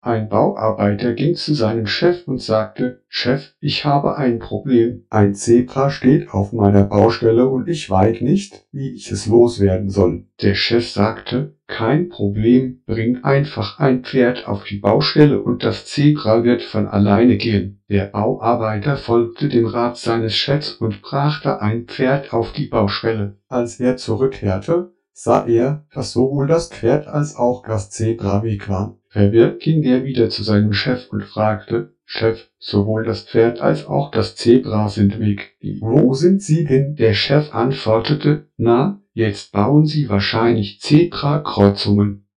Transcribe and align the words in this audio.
Ein 0.00 0.28
Bauarbeiter 0.28 1.12
ging 1.12 1.34
zu 1.34 1.54
seinem 1.54 1.86
Chef 1.86 2.26
und 2.28 2.40
sagte, 2.40 3.02
Chef, 3.08 3.52
ich 3.58 3.84
habe 3.84 4.16
ein 4.16 4.38
Problem. 4.38 5.04
Ein 5.10 5.34
Zebra 5.34 5.90
steht 5.90 6.30
auf 6.30 6.52
meiner 6.52 6.84
Baustelle 6.84 7.48
und 7.48 7.68
ich 7.68 7.90
weiß 7.90 8.20
nicht, 8.20 8.64
wie 8.70 8.94
ich 8.94 9.10
es 9.10 9.26
loswerden 9.26 9.90
soll. 9.90 10.24
Der 10.40 10.54
Chef 10.54 10.88
sagte, 10.88 11.56
kein 11.66 12.08
Problem, 12.08 12.80
bring 12.86 13.24
einfach 13.24 13.78
ein 13.78 14.02
Pferd 14.02 14.46
auf 14.46 14.64
die 14.64 14.78
Baustelle 14.78 15.42
und 15.42 15.64
das 15.64 15.84
Zebra 15.84 16.44
wird 16.44 16.62
von 16.62 16.86
alleine 16.86 17.36
gehen. 17.36 17.80
Der 17.90 18.06
Bauarbeiter 18.06 18.96
folgte 18.96 19.48
dem 19.48 19.66
Rat 19.66 19.96
seines 19.96 20.34
Chefs 20.34 20.72
und 20.72 21.02
brachte 21.02 21.60
ein 21.60 21.86
Pferd 21.86 22.32
auf 22.32 22.52
die 22.52 22.68
Baustelle. 22.68 23.36
Als 23.48 23.80
er 23.80 23.96
zurückkehrte, 23.96 24.92
sah 25.20 25.44
er, 25.46 25.82
dass 25.92 26.12
sowohl 26.12 26.46
das 26.46 26.68
Pferd 26.68 27.08
als 27.08 27.34
auch 27.34 27.64
das 27.66 27.90
Zebra 27.90 28.44
weg 28.44 28.68
waren. 28.68 28.98
Verwirrt 29.08 29.58
ging 29.58 29.82
er 29.82 30.04
wieder 30.04 30.28
zu 30.28 30.44
seinem 30.44 30.72
Chef 30.72 31.08
und 31.10 31.24
fragte, 31.24 31.92
Chef, 32.04 32.46
sowohl 32.58 33.02
das 33.02 33.22
Pferd 33.22 33.60
als 33.60 33.84
auch 33.84 34.12
das 34.12 34.36
Zebra 34.36 34.88
sind 34.88 35.18
weg. 35.18 35.56
Wo 35.80 36.14
sind 36.14 36.40
sie 36.40 36.64
denn? 36.64 36.94
Der 36.94 37.14
Chef 37.14 37.52
antwortete, 37.52 38.46
na, 38.56 39.00
jetzt 39.12 39.50
bauen 39.50 39.86
sie 39.86 40.08
wahrscheinlich 40.08 40.80
Zebra-Kreuzungen. 40.80 42.27